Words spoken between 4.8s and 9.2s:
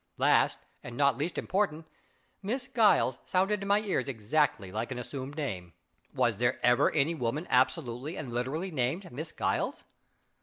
an assumed name. Was there ever any woman absolutely and literally named